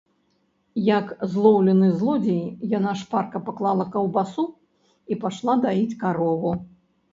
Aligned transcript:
Як 0.97 1.11
злоўлены 1.33 1.89
злодзей, 1.99 2.41
яна 2.77 2.95
шпарка 3.03 3.43
паклала 3.51 3.87
каўбасу 3.99 4.49
і 5.11 5.21
пайшла 5.23 5.59
даіць 5.69 5.97
карову. 6.03 6.51